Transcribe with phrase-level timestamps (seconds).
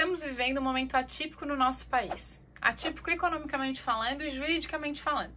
[0.00, 2.40] Estamos vivendo um momento atípico no nosso país.
[2.58, 5.34] Atípico economicamente falando e juridicamente falando.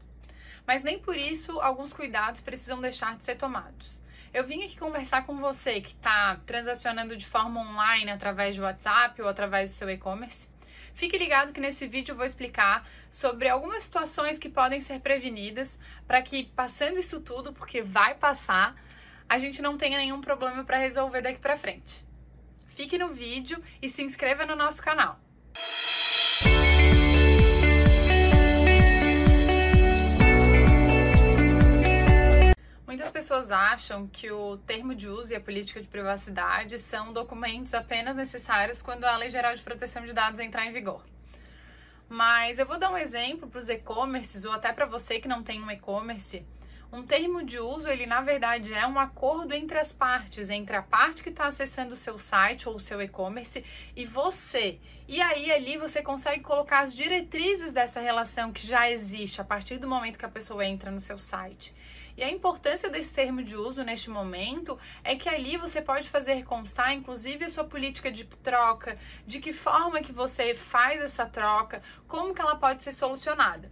[0.65, 4.01] Mas nem por isso alguns cuidados precisam deixar de ser tomados.
[4.33, 9.21] Eu vim aqui conversar com você que está transacionando de forma online através do WhatsApp
[9.21, 10.47] ou através do seu e-commerce.
[10.93, 15.77] Fique ligado que nesse vídeo eu vou explicar sobre algumas situações que podem ser prevenidas
[16.07, 18.81] para que, passando isso tudo, porque vai passar,
[19.27, 22.12] a gente não tenha nenhum problema para resolver daqui para frente.
[22.75, 25.19] Fique no vídeo e se inscreva no nosso canal.
[32.87, 37.73] Muitas pessoas acham que o termo de uso e a política de privacidade são documentos
[37.73, 41.03] apenas necessários quando a Lei Geral de Proteção de Dados entrar em vigor.
[42.09, 45.43] Mas eu vou dar um exemplo para os e-commerces ou até para você que não
[45.43, 46.45] tem um e-commerce
[46.93, 50.83] um termo de uso, ele na verdade é um acordo entre as partes, entre a
[50.83, 54.77] parte que está acessando o seu site ou o seu e-commerce e você.
[55.07, 59.79] E aí ali você consegue colocar as diretrizes dessa relação que já existe a partir
[59.79, 61.73] do momento que a pessoa entra no seu site.
[62.15, 66.43] E a importância desse termo de uso neste momento é que ali você pode fazer
[66.43, 71.81] constar, inclusive, a sua política de troca, de que forma que você faz essa troca,
[72.07, 73.71] como que ela pode ser solucionada.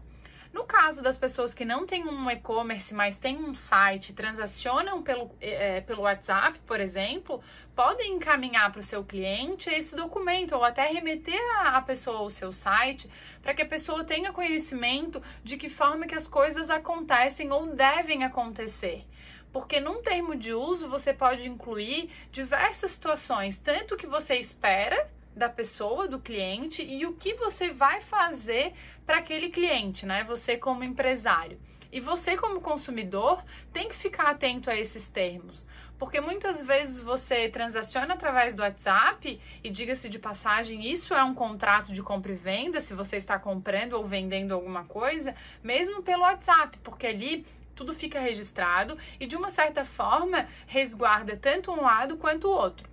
[0.53, 5.31] No caso das pessoas que não têm um e-commerce, mas têm um site, transacionam pelo,
[5.39, 7.41] é, pelo WhatsApp, por exemplo,
[7.73, 12.29] podem encaminhar para o seu cliente esse documento ou até remeter a, a pessoa ao
[12.29, 13.09] seu site
[13.41, 18.25] para que a pessoa tenha conhecimento de que forma que as coisas acontecem ou devem
[18.25, 19.05] acontecer.
[19.53, 25.49] Porque num termo de uso você pode incluir diversas situações, tanto que você espera da
[25.49, 28.73] pessoa, do cliente e o que você vai fazer
[29.05, 30.23] para aquele cliente, né?
[30.25, 31.59] Você como empresário.
[31.91, 35.65] E você como consumidor tem que ficar atento a esses termos,
[35.99, 41.35] porque muitas vezes você transaciona através do WhatsApp e diga-se de passagem, isso é um
[41.35, 46.23] contrato de compra e venda, se você está comprando ou vendendo alguma coisa, mesmo pelo
[46.23, 47.45] WhatsApp, porque ali
[47.75, 52.90] tudo fica registrado e de uma certa forma resguarda tanto um lado quanto o outro.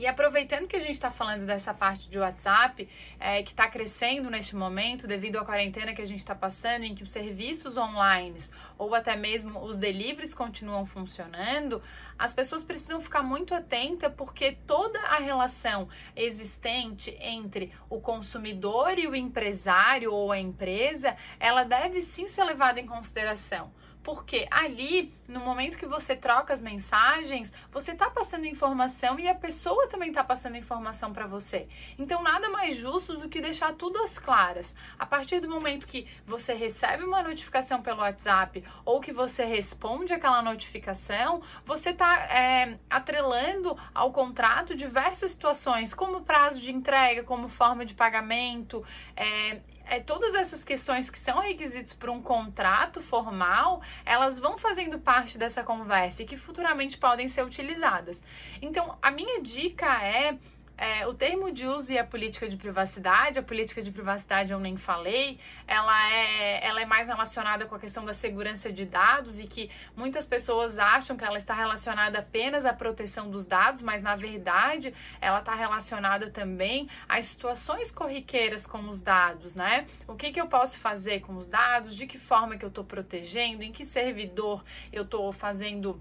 [0.00, 2.88] E aproveitando que a gente está falando dessa parte de WhatsApp,
[3.18, 6.94] é, que está crescendo neste momento devido à quarentena que a gente está passando, em
[6.94, 8.38] que os serviços online
[8.78, 11.82] ou até mesmo os deliveries continuam funcionando,
[12.18, 19.06] as pessoas precisam ficar muito atentas porque toda a relação existente entre o consumidor e
[19.06, 23.70] o empresário ou a empresa, ela deve sim ser levada em consideração
[24.02, 29.34] porque ali, no momento que você troca as mensagens, você está passando informação e a
[29.34, 31.68] pessoa também está passando informação para você.
[31.98, 34.74] Então, nada mais justo do que deixar tudo às claras.
[34.98, 40.12] A partir do momento que você recebe uma notificação pelo WhatsApp ou que você responde
[40.12, 47.48] aquela notificação, você está é, atrelando ao contrato diversas situações, como prazo de entrega, como
[47.48, 48.84] forma de pagamento,
[49.16, 49.60] é,
[49.90, 55.36] é, todas essas questões que são requisitos para um contrato formal, elas vão fazendo parte
[55.36, 58.22] dessa conversa e que futuramente podem ser utilizadas.
[58.62, 60.38] Então, a minha dica é
[60.80, 64.58] é, o termo de uso e a política de privacidade, a política de privacidade eu
[64.58, 69.38] nem falei, ela é, ela é mais relacionada com a questão da segurança de dados
[69.40, 74.02] e que muitas pessoas acham que ela está relacionada apenas à proteção dos dados, mas
[74.02, 79.86] na verdade ela está relacionada também às situações corriqueiras com os dados, né?
[80.08, 82.84] O que, que eu posso fazer com os dados, de que forma que eu estou
[82.84, 86.00] protegendo, em que servidor eu estou fazendo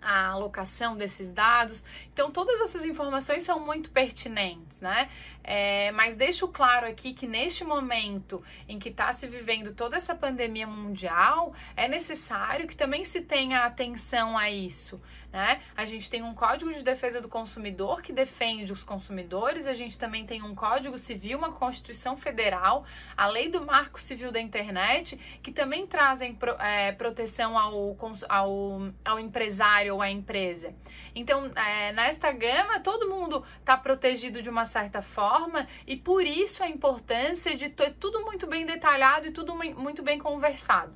[0.00, 1.84] a alocação desses dados.
[2.12, 5.08] Então, todas essas informações são muito pertinentes, né?
[5.50, 10.14] É, mas deixo claro aqui que neste momento em que está se vivendo toda essa
[10.14, 15.00] pandemia mundial, é necessário que também se tenha atenção a isso.
[15.32, 15.60] Né?
[15.76, 19.98] A gente tem um Código de Defesa do Consumidor que defende os consumidores, a gente
[19.98, 25.18] também tem um Código Civil, uma Constituição Federal, a Lei do Marco Civil da Internet,
[25.42, 27.96] que também trazem é, proteção ao,
[28.28, 30.74] ao, ao empresário ou à empresa.
[31.14, 36.62] Então, é, nesta gama, todo mundo está protegido de uma certa forma e por isso
[36.62, 40.92] a importância de ter tudo muito bem detalhado e tudo muito bem conversado.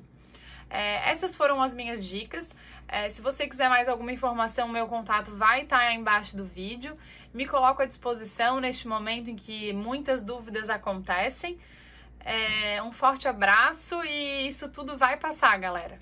[0.69, 2.55] É, essas foram as minhas dicas.
[2.87, 6.97] É, se você quiser mais alguma informação, meu contato vai estar aí embaixo do vídeo.
[7.33, 11.59] Me coloco à disposição neste momento em que muitas dúvidas acontecem.
[12.19, 15.99] É, um forte abraço e isso tudo vai passar, galera.